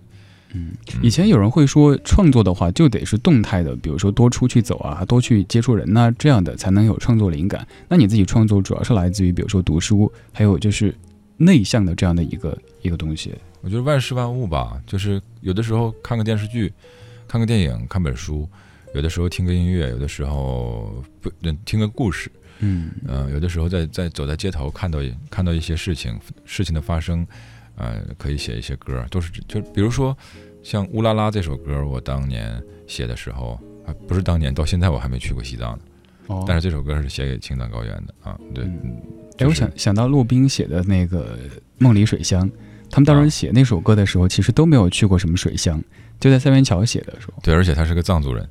[0.54, 0.70] 嗯，
[1.02, 7.66] 以前有人会说，创作的话就得是动态的，比如说多出去走啊，多去接触人呐，这样的才能有创作灵感。
[7.88, 10.94] 那你自己创作主要是来自于，比如说读书，还有就是
[11.38, 13.34] 内向的这样的一个一个东西。
[13.62, 16.72] 我觉得万事万物吧，就是有的时候看个电视剧，
[17.28, 18.48] 看个电影，看本书，
[18.92, 21.30] 有的时候听个音乐，有的时候不
[21.64, 22.90] 听个故事，嗯。
[23.06, 24.98] 嗯，有的时候在在走在街头看到
[25.30, 27.24] 看到一些事情事情的发生，
[27.76, 30.16] 呃，可以写一些歌，都是就比如说
[30.64, 35.84] 像《乌拉拉》这首歌，我当年写的时候啊，不是当年，到现在我还没去过西藏呢，
[36.26, 38.64] 哦，但是这首歌是写给青藏高原的啊，对，
[39.38, 41.38] 哎，我想想到骆宾写的那个
[41.78, 42.50] 《梦里水乡》。
[42.92, 45.82] 他们当时写那首歌的时候，其实都没有去过什么水乡，
[46.20, 47.34] 就在三元桥写的时候。
[47.42, 48.46] 对，而且他是个藏族人，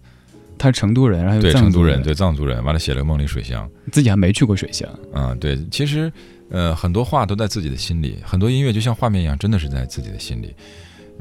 [0.58, 4.90] 他是成都人，然后对成都人，对藏族人，完了写了个梦里水乡，自己还没去过水乡。
[5.14, 6.12] 嗯，对，其实
[6.50, 10.56] 呃很多话都在自己的心里，很多音乐就像画面一样，真的是在自己的心里。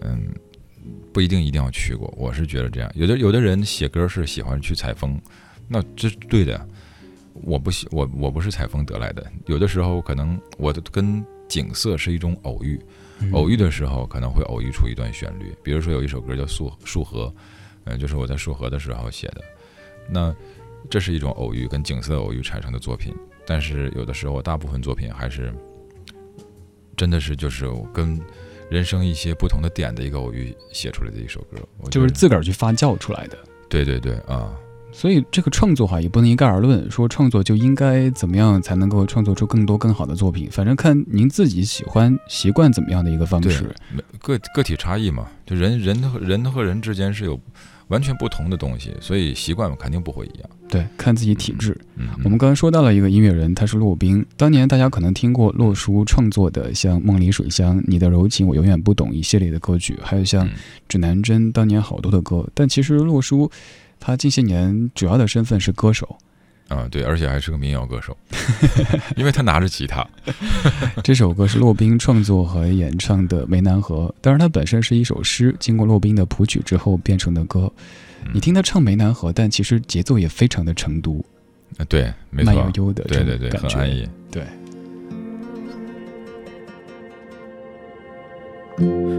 [0.01, 0.33] 嗯，
[1.13, 2.91] 不一定一定要去过，我是觉得这样。
[2.95, 5.21] 有的有的人写歌是喜欢去采风，
[5.69, 6.67] 那这是对的。
[7.43, 12.81] 我不喜我我不是采风得来的，有的时候可能我的跟景色是一种偶遇。
[13.33, 15.55] 偶遇的时候，可能会偶遇出一段旋律。
[15.63, 17.27] 比如说有一首歌叫《树树河》，
[17.85, 19.43] 嗯，就是我在树河的时候写的。
[20.09, 20.35] 那
[20.89, 23.15] 这是一种偶遇，跟景色偶遇产生的作品。
[23.45, 25.53] 但是有的时候，大部分作品还是
[26.97, 28.19] 真的是就是跟
[28.71, 31.59] 人生一些不同的点的一个偶遇写出来的一首歌，
[31.91, 33.37] 就是自个儿去发酵出来的。
[33.69, 34.57] 对对对啊，
[34.93, 40.49] 所以这个创作哈也不能一概而论，说创作就应该怎么样才能够创作出更多更好的作品。
[40.51, 43.75] 反正看您自己喜欢习惯怎么样的一个方式。
[44.19, 47.41] 个个体差异嘛，就人人和人和人之间是有
[47.89, 50.51] 完全不同的东西，所以习惯肯定不会一样。
[50.69, 51.77] 对，看自己体质。
[51.97, 54.25] 嗯，我们刚刚说到了一个音乐人，他是骆宾。
[54.37, 60.49] 当年大家可能听过骆叔创作的像《梦里水乡》《你的柔情我永远不懂》一系列的歌曲，还有像
[60.89, 62.47] 指南针当年好多的歌。
[62.55, 63.51] 但其实骆叔。
[64.01, 66.17] 他近些年主要的身份是歌手，
[66.69, 68.17] 啊，对，而且还是个民谣歌手，
[69.15, 70.05] 因为他拿着吉他。
[71.05, 77.71] 这首歌是骆宾创作和演唱的《湄南河》，当然它本身是一首诗，经过骆宾的谱曲之后变成的歌。
[78.33, 81.25] 你听他唱《湄南河》，但其实节奏也非常的成都，
[81.77, 84.43] 啊，对，没错，慢悠悠的，对对对，很安逸，对。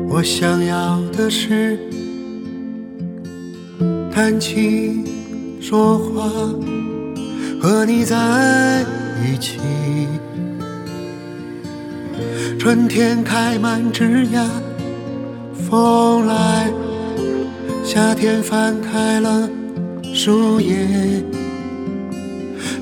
[0.07, 1.77] 我想要的是。
[4.13, 5.05] 谈情
[5.61, 6.29] 说话，
[7.61, 8.85] 和你在
[9.25, 9.57] 一起。
[12.59, 14.45] 春天开满枝桠，
[15.53, 16.67] 风来；
[17.85, 19.49] 夏天翻开了
[20.13, 21.23] 树叶，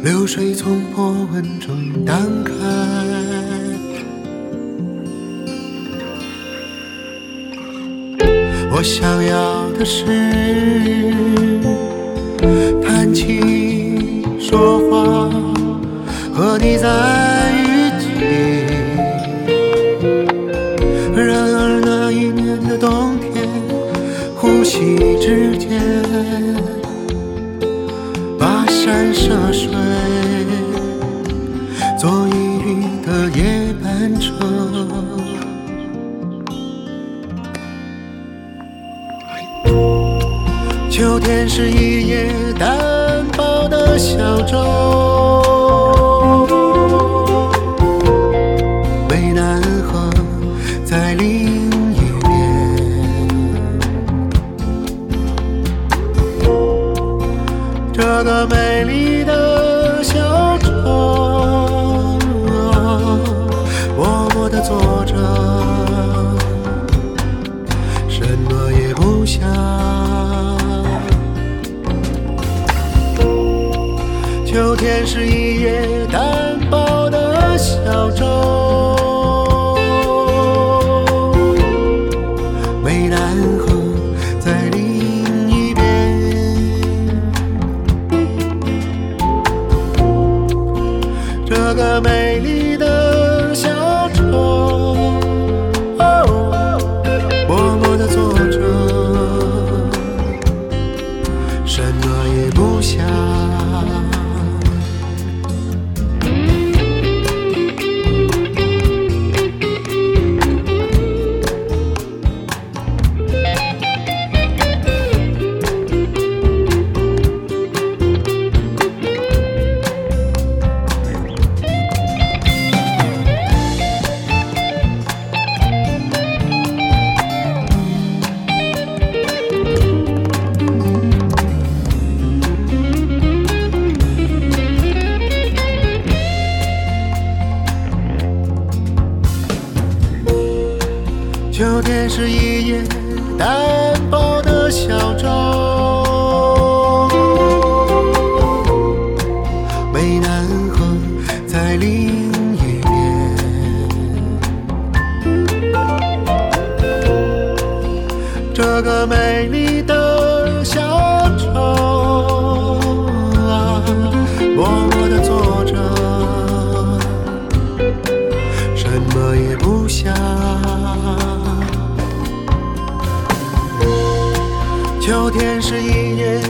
[0.04, 3.09] 流水从波纹中荡开。
[8.80, 10.06] 我想要的是
[12.82, 15.30] 谈情说话，
[16.34, 16.88] 和你在
[17.60, 18.08] 一起。
[21.14, 23.46] 然而那一年的冬天，
[24.38, 25.78] 呼吸之间，
[28.40, 29.74] 跋山涉水，
[41.30, 44.58] 天是一叶单薄的小舟，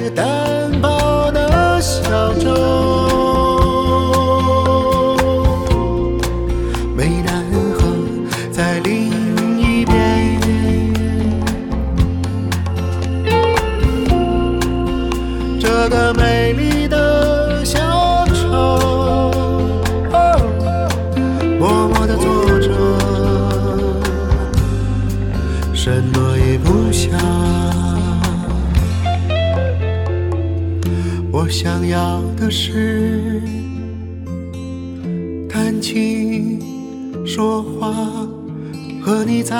[0.09, 0.58] 一
[31.89, 33.41] 要的是
[35.49, 36.59] 谈情
[37.25, 37.91] 说话，
[39.01, 39.55] 和你在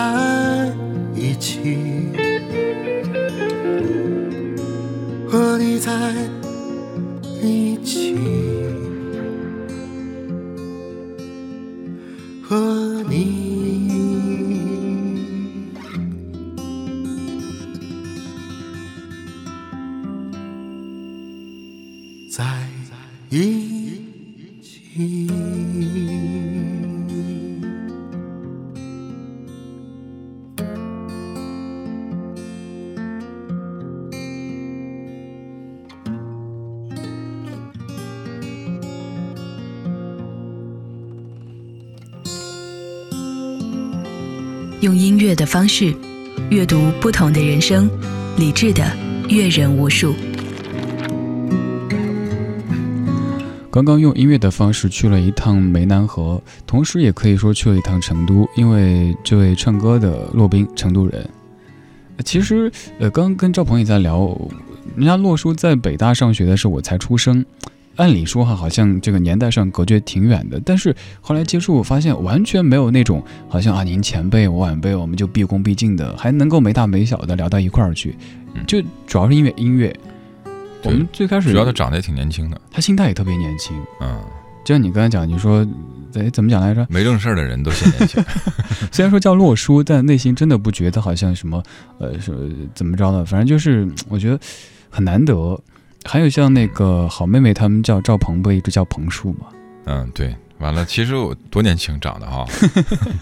[44.81, 45.93] 用音乐的方式
[46.49, 47.89] 阅读不同的人生，
[48.37, 48.81] 理智的
[49.27, 50.15] 阅人无数。
[53.69, 61.29] 刚刚用音乐的方式去了一趟湄南河，同时也可以说去了一趟成都，因为这位唱歌的骆宾，成都人。
[62.23, 64.33] 其实，呃，刚刚跟赵鹏也在聊，
[64.95, 67.45] 人家洛叔在北大上学的时候，我才出生。
[67.99, 78.15] 按理说哈，好像这个年代上隔绝挺远的，但是后来接触，我发现完全没有那种好像啊，您前辈我晚辈，我们就毕恭毕敬的，还能够没大没小的聊到一块儿去。
[78.65, 79.93] 就主要是因为音乐，
[80.83, 83.75] 我们最开始主要他长得也挺年轻的，他心态也特别年轻。
[83.99, 84.17] 嗯，
[84.63, 85.67] 就像你刚才讲，你说，
[86.13, 86.87] 哎，怎么讲来着？
[86.89, 88.23] 没正事儿的人都显年轻。
[88.93, 91.61] 虽然说叫洛书，但内心真的不觉得好像什么，
[91.99, 94.39] 呃，什么怎么着的，反正就是我觉得
[94.89, 95.59] 很难得。
[96.05, 99.47] 还有像那个好妹妹，他们叫赵鹏，不一直叫鹏叔吗？
[99.85, 100.35] 嗯，对。
[100.59, 102.45] 完了，其实我多年轻长得哈，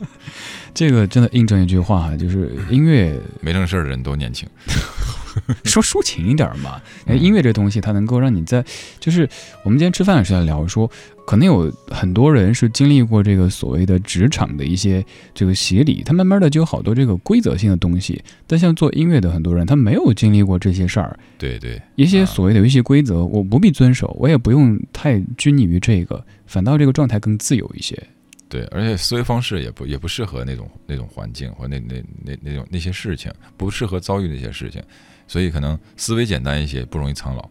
[0.74, 4.50] 这个真的印证一句话哈，就是音乐没正事儿的人都年轻。
[5.66, 8.64] 说抒情一点嘛，哎，音乐这东西它能够让你在，
[9.00, 9.28] 就是
[9.64, 10.90] 我们今天吃饭的时候在聊说，
[11.26, 18.22] 可能有很多人是经历过这个所谓的职场的一些这个洗礼，他慢慢的就有好多这个规则性的东西。
[18.46, 28.02] 但像做音乐的很多人，他没有经历过这些事儿，对对，一些所谓的游戏规则，我不必遵守，我也不用太拘泥于这个，反倒这个状态更自由一些。
[28.50, 34.82] 对，而且思维方式也不也不适合那种那种环境或那那那那种那些事情，不适合遭遇那些事情。
[35.28, 37.50] 所以可能思维简单一些，不容易苍老，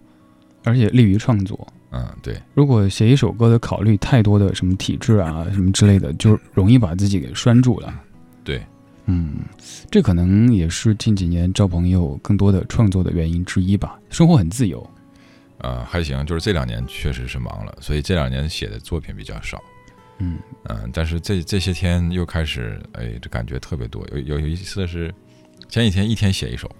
[0.64, 1.66] 而且利于创作。
[1.92, 2.40] 嗯，对。
[2.54, 7.94] 如果写一首歌的考虑太多的什么体制啊什么之类的，就容易把自己给拴住了。
[8.42, 8.64] 对，
[9.04, 9.40] 嗯，
[9.90, 13.98] 这可能也是近几年赵鹏友更多的创作的原因之一吧。
[14.08, 14.84] 生活很自由。
[15.58, 19.62] 呃，还行，就是这两年确实是忙了，所以这两年写的作品比较少。
[20.18, 24.06] 嗯嗯，但是这这些天又开始，哎，这感觉特别多。
[24.12, 25.14] 有有有一次是
[25.68, 26.70] 前几天一天写一首。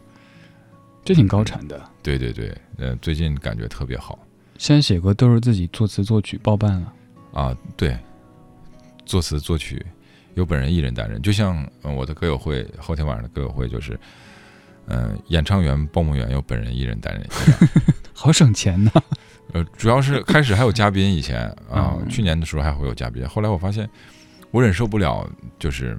[1.05, 4.19] 这挺高产的，对对对，呃，最近感觉特别好。
[4.59, 6.93] 现在写歌都是自己作词作曲包办了
[7.33, 7.97] 啊，对，
[9.05, 9.85] 作词作曲
[10.35, 13.97] 由本人一人担任，就像我的歌友会后天晚上的歌友会就是，
[14.87, 17.25] 嗯，演唱员报幕员由本人一人担任，
[18.13, 18.91] 好省钱呢。
[19.57, 23.89] 呃，主要是 开始还有嘉宾，以前啊，去年的时候还会有嘉宾，后来我发现
[24.51, 25.29] 我忍受不了，
[25.59, 25.99] 就是。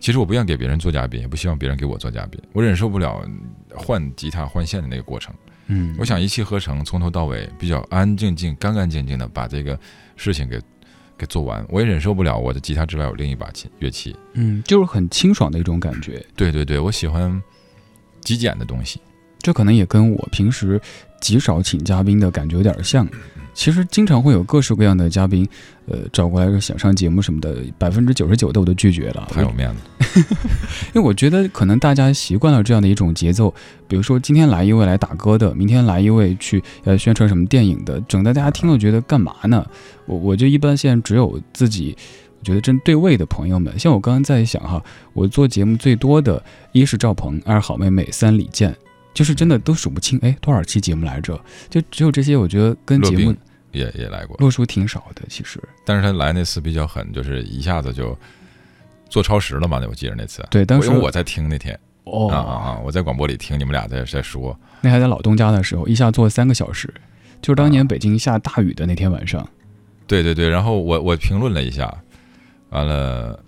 [0.00, 2.42] 其实我不愿给别人做嘉宾，也不希望别人给我做嘉宾。
[2.52, 3.24] 我忍受不了
[3.72, 5.32] 换吉他换线的那个过程。
[5.68, 9.78] 嗯，我想一气呵成，从头到尾比较安安静静、干干净净的把这个
[10.16, 10.60] 事情给
[11.16, 11.64] 给做完。
[11.68, 14.16] 我也忍受不了我的吉他之外有另一把琴乐器。
[14.32, 16.20] 嗯，就是很清爽的一种感觉。
[16.34, 17.40] 对对对，我喜欢
[18.22, 19.00] 极简的东西。
[19.38, 20.80] 这可能也跟我平时
[21.22, 23.08] 极少请嘉宾的感觉有点像。
[23.54, 25.46] 其实经常会有各式各样的嘉宾，
[25.84, 30.24] 呃，找过来说想上节目什么的，百分之九十九的我都拒绝了，太有面子。
[30.94, 33.52] 因为我觉得可能大家习惯了这样的一种节奏，
[33.86, 39.66] 比如说今天来一位来打歌的，明天来一位去呃宣传什么电影的，整的大家听了觉得干嘛呢？
[40.06, 41.94] 我我就一般现在只有自己
[42.42, 46.42] 觉得真对位的朋友们，像我刚刚在想哈，我做节目最多的
[46.72, 48.74] 一是赵鹏，二好妹妹，三李健。
[49.14, 51.38] 就是真的都数不清，哎，多少期节目来着？
[51.68, 53.34] 就只有这些，我觉得跟节目
[53.72, 55.62] 也也来过，洛叔挺少的，其实。
[55.84, 58.16] 但是他来那次比较狠，就是一下子就
[59.10, 60.42] 做超时了嘛，那我记得那次。
[60.50, 62.80] 对，当时我在听那天，哦啊啊！
[62.84, 66.92] 我在广播里听你们俩在在说，那还在老东家的时候，一下做三个小时，
[67.40, 69.46] 就是当年北京下大雨的那天晚上。
[70.06, 71.94] 对对对，然后我我评论了一下，
[72.70, 73.38] 完了，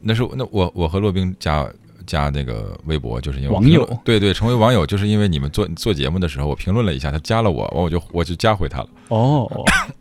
[0.00, 1.68] 那是那我我和洛冰加。
[2.12, 8.88] 加那个微博，就是因为网友对对，成为网友就是因为你们做做节目的时候，我评论了一下，他加了我，完我就我就加回他了。
[9.08, 9.50] 哦，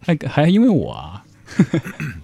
[0.02, 1.24] 还还因为我啊？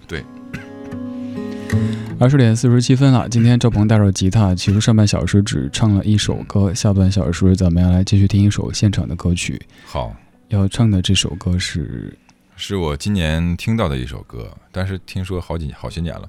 [0.06, 0.22] 对。
[2.20, 9.58] 二十点四十七分了，今天赵鹏带着吉他，其实上半小时只唱了一首歌，下半小时咱们要来继续听一首现场的歌曲。
[9.86, 10.14] 好，
[10.48, 12.14] 要唱的这首歌是，
[12.56, 16.28] 是我今年听到的一首歌，但是听说好几好些年了，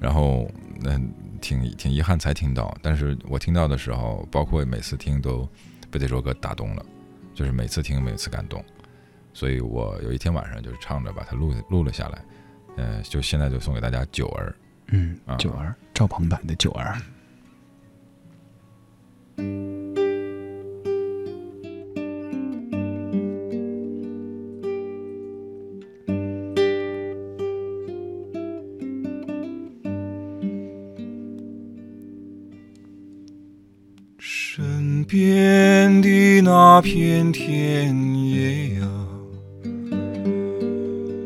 [0.00, 0.50] 然后
[0.82, 1.08] 嗯。
[1.38, 5.48] 挺挺遗憾才听到，但是我听到的时候，包括每次听都
[5.90, 6.84] 被这首歌打动了，
[7.34, 8.62] 就是每次听每次感动。
[9.32, 12.24] 所以我有一天晚上就是唱着把它录录了下来，
[12.76, 14.50] 呃，就现在就送给大家《九儿》。
[14.90, 16.96] 嗯啊，九儿，赵鹏版的九儿。
[36.78, 38.86] 那片田野呀，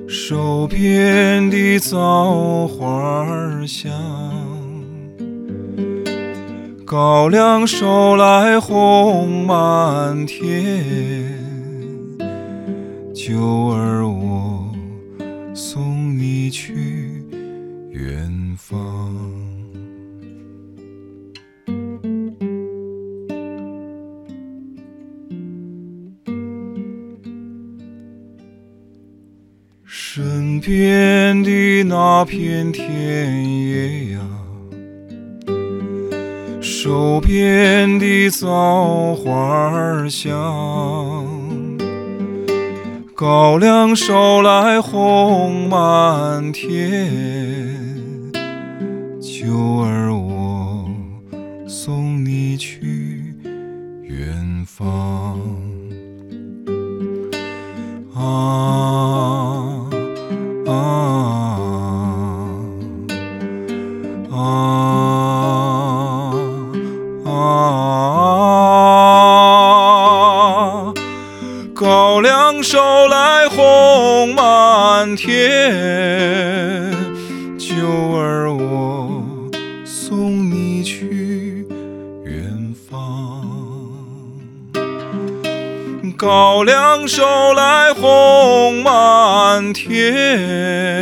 [0.08, 3.92] 手边的枣花香，
[6.86, 11.22] 高粱熟来红满天，
[13.14, 13.61] 九
[32.32, 32.86] 片田
[33.44, 34.20] 野呀，
[36.62, 40.32] 手边的枣花香，
[43.14, 47.41] 高粱熟来红满天，
[67.42, 67.82] 啊！
[71.74, 72.78] 高粱熟
[73.08, 76.92] 来红满天，
[77.58, 77.74] 九
[78.16, 79.24] 儿我
[79.84, 81.66] 送你去
[82.24, 83.42] 远方。
[86.16, 91.01] 高粱熟来红满天，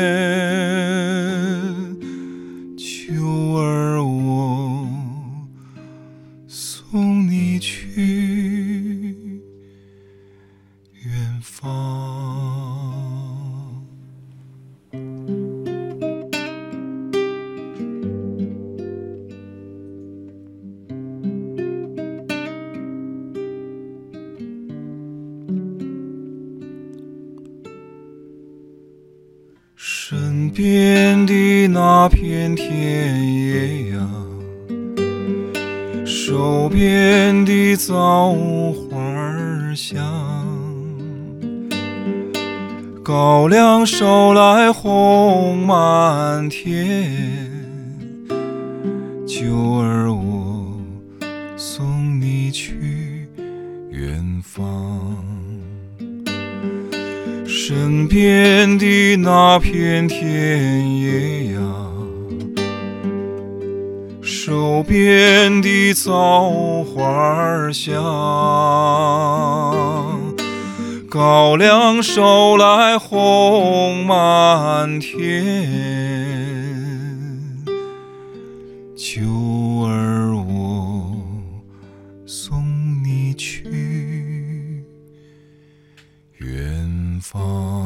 [67.00, 67.94] 枣花香，
[71.08, 75.16] 高粱收来红满天，
[78.94, 79.22] 九
[79.86, 81.16] 儿我
[82.26, 82.62] 送
[83.02, 84.84] 你去
[86.36, 87.79] 远方。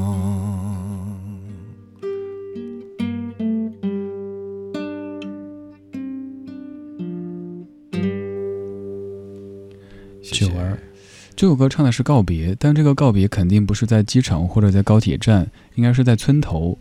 [11.37, 16.79] 这首歌唱的是告别，但这个告别肯定不是在机场或者在高铁站，应该是在村头。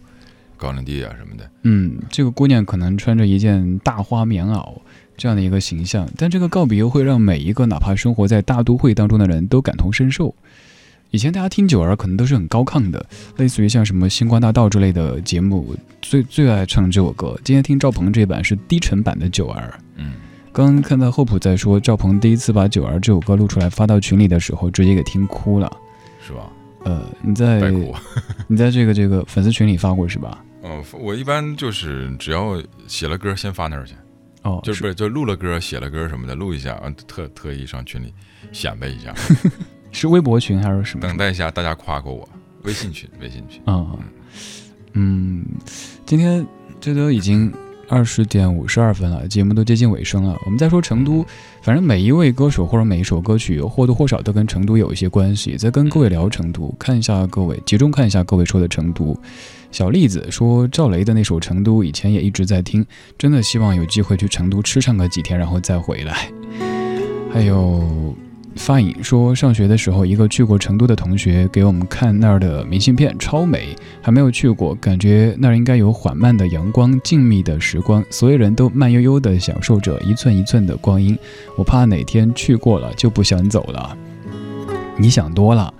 [0.57, 4.77] 高粱地啊什么的，嗯，这个姑娘可能穿着一件大花棉袄
[5.17, 10.33] 这样的一个形象，但这个告别会让每一个哪怕生活在大都会当中的人都感同身受。
[11.09, 13.05] 以前大家听九儿可能都是很高亢的，
[13.37, 17.37] 类似于像什么《星光大道》之类的节目，最最爱唱这首歌。
[17.43, 19.77] 今天听赵鹏这版是低沉版的九儿。
[19.97, 20.13] 嗯，
[20.53, 25.69] 刚刚看到厚朴在说，赵鹏第一次把九儿这首歌录出来发到群里的时候，直接给听哭了。
[26.25, 26.49] 是吧？
[26.85, 27.59] 呃，你在。
[28.47, 30.45] 你在这个这个粉丝群里发过是吧？
[30.63, 33.95] 嗯，我一般就是只要写了歌先发那儿去，
[34.43, 38.13] 哦，就是不是就录了歌、写了歌什么的，录一下，啊，特特意上群里
[38.51, 39.13] 显摆一下，
[39.91, 41.01] 是微博群还是什么？
[41.01, 42.29] 等待一下大家夸夸我。
[42.61, 43.61] 微信群，微信群。
[43.65, 43.85] 啊，
[44.93, 45.43] 嗯，
[46.05, 46.45] 今天
[46.79, 47.51] 这都已经
[47.93, 50.35] 二十点五十二分了，节目都接近尾声了。
[50.45, 51.23] 我们再说成都，
[51.61, 55.55] 反正每一位歌手或者每一首歌曲或多或少都跟成都有一些关系。
[55.55, 59.15] 在跟各位聊成都，看一下各位，集中看一下各位说的成都。
[59.71, 62.83] 小栗子说赵雷的那首《成都》以前也一直在听，
[63.15, 66.31] 真的希望有机会去成都吃上个几天，然后再回来。
[67.31, 68.15] 还有
[68.55, 73.75] fine 说，上学的时候，一个去过成都的同学给我们看那儿的明信片，超美。
[74.01, 81.17] 还没有去过，感觉那儿应该有缓慢的阳光、静谧的时光，所有人都慢悠悠地享受着一寸一寸的光阴。
[81.57, 83.97] 我怕哪天去过了就不想走了。
[84.97, 85.73] 你想多了，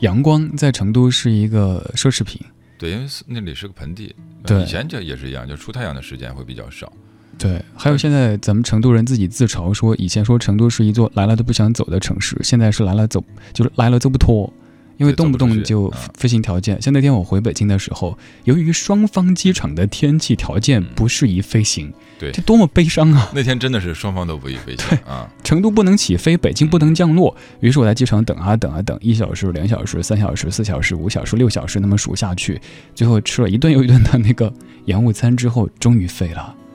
[0.00, 2.40] 阳光在成都是一个奢侈品。
[2.78, 4.14] 对，因为那里是个盆地，
[4.46, 6.92] 对以前就也是一样，就出太阳的时间会比较少。
[7.38, 13.22] 对，还有现在咱们成都人自己自嘲说，以前说成都是一座来了都不想走的城市，现在是来了走
[13.52, 14.52] 就是来了走不脱，
[14.96, 16.82] 因为动不动就啊飞行条件。
[16.82, 23.30] 像那天我回北京的时候，由于双方机场的天气条件不适宜飞行，对这多么悲伤啊！
[23.32, 25.30] 那天真的是双方都不宜飞行啊。
[25.44, 32.60] 成都不能起飞，北京不能降落，于是我在机场等啊等啊等，一小时、两小时、三小时、四小时、五小时、六小时，那么数下去，
[32.96, 34.52] 最后吃了一顿又一顿的那个
[34.86, 36.67] 延误餐之后，终于飞了，嗯，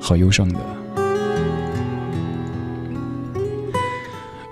[0.00, 0.58] 好忧伤的。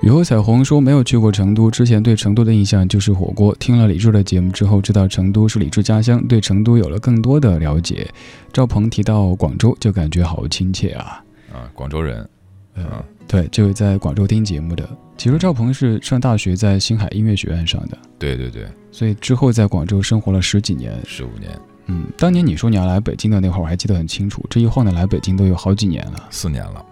[0.02, 3.52] 雨后彩虹说没有去过成都，之前对成都的印象就是火锅。
[3.58, 8.08] 听了李志的节目之后，知道成都是李志家乡，对成都有了更多的了解。
[8.52, 11.24] 赵鹏提到广州，就感觉好亲切啊。
[11.52, 12.28] 啊，广州人，
[12.74, 14.88] 呃啊，对，就是在广州听节目的。
[15.16, 20.92] 其实赵鹏是上大学在星海音乐学院上的，对对对，所以之后在广州生活了十几年。
[21.04, 21.50] 十五年，
[21.86, 24.44] 嗯，当年你说你要来北京的那会儿，我还记得很清楚。
[24.50, 26.84] 这一晃的来北京都有好几年了，四年了。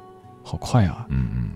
[0.43, 1.07] 好快啊！
[1.09, 1.49] 嗯嗯，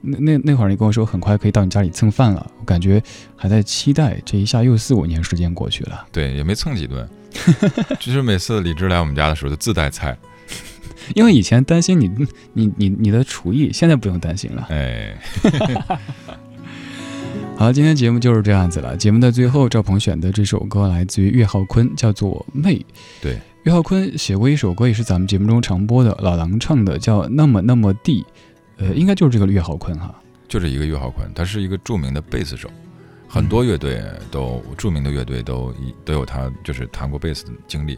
[0.00, 3.02] 那那那会儿你跟我说很快可以到你家里蹭饭了，我感觉
[3.36, 6.06] 还在期待，这一下又四五年时间过去了。
[6.10, 7.08] 对，也没蹭几顿。
[8.00, 10.18] 其 实每次李志来我们家的时候，就自带菜。
[11.14, 12.10] 因为以前担心你
[12.52, 14.66] 你你你的厨艺，现在不用担心了。
[14.70, 15.16] 哎，
[17.56, 18.96] 好，今天节目就是这样子了。
[18.96, 22.74] 节目的最后，赵鹏选的这首歌来自于岳浩坤，叫做《妹》。
[23.20, 28.22] 对，岳浩坤写过一首歌，也是咱们节目中常播的，老狼唱的，叫《那么那么地》。
[28.78, 30.12] 呃，应该就是这个岳浩坤哈。
[30.48, 32.68] 就是一个岳浩坤，他是一个著名的贝斯手，
[33.28, 37.96] 很多乐队都著名的乐队都一都有他就是弹过贝斯的经历，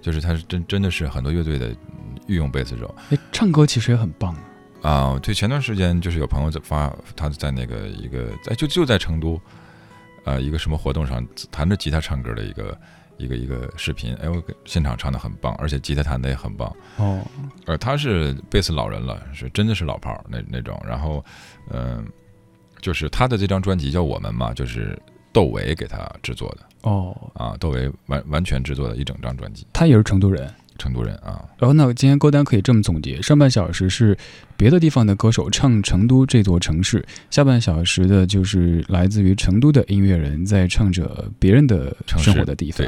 [0.00, 1.76] 就是他是真真的是很多乐队的嗯
[2.26, 4.32] 御用贝斯手哎，唱歌其实也很棒。
[4.32, 4.40] 啊。
[5.22, 9.40] 对，前段时间就是有朋友在发他在那个一个哎就就在成都，
[10.24, 12.78] 呃一个什么活动上弹着吉他唱歌的一个
[13.16, 16.70] 一个一个视频，哎我现场唱的很棒，而且吉他弹的也很棒。
[16.98, 17.24] 哦，
[17.64, 20.78] 呃，他是贝斯老人了，是真的是老炮儿那那种。
[20.86, 21.24] 然后，
[21.70, 22.06] 嗯、
[22.80, 25.00] 就是他的这张专辑叫《我们》嘛，就是
[25.32, 30.52] 窦唯给他制作的哦，啊，窦唯完完全制作的一整张专辑，他也是成都人。
[30.78, 34.16] 成都人啊，然后那今天歌单可以这么总结：上半小时是
[34.56, 42.86] 别的地方的歌手唱成都这座城市，下半小时的就是来自于成都的音乐人在唱着别人的生活的地方。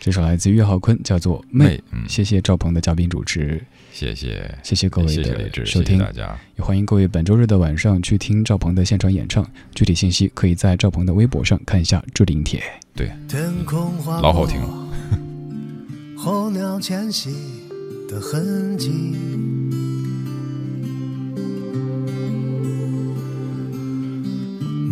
[0.00, 1.76] 这首来自岳浩坤，叫做《妹》。
[1.92, 3.60] 嗯，谢谢赵鹏的嘉宾主持，
[3.92, 9.48] 谢谢，谢谢各位谢谢李志，谢谢的收听，大家，也欢迎各位本周日的晚上去听赵鹏的现场演唱。
[9.74, 12.62] 具体信息可以在赵鹏的微博上看一下置顶帖。
[13.28, 14.85] 天空划老好听了。
[16.16, 17.30] 候鸟迁徙
[18.08, 19.14] 的痕迹。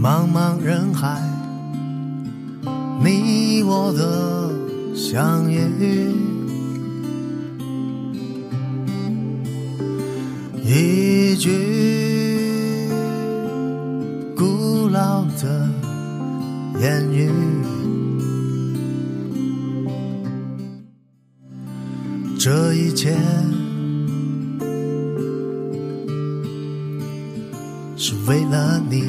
[0.00, 1.18] 茫茫人海，
[3.02, 4.52] 你我的
[4.94, 5.58] 相遇，
[10.62, 12.88] 一句
[14.36, 15.70] 古老的
[16.78, 17.73] 言语。
[22.44, 23.16] 这一切
[27.96, 29.02] 是为了你。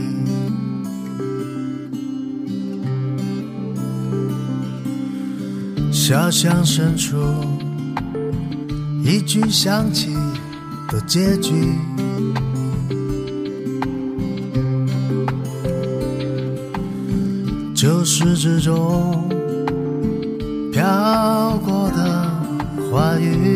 [5.91, 7.17] 小巷深处，
[9.03, 10.13] 一句响起
[10.88, 11.51] 的结局。
[17.75, 19.27] 旧时之中
[20.71, 20.81] 飘
[22.95, 23.54] 话语。